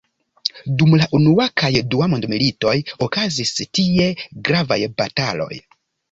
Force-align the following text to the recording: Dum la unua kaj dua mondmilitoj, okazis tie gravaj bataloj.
Dum 0.77 0.93
la 0.99 1.07
unua 1.17 1.43
kaj 1.61 1.69
dua 1.91 2.07
mondmilitoj, 2.13 2.73
okazis 3.07 3.51
tie 3.79 4.07
gravaj 4.49 4.79
bataloj. 5.03 5.59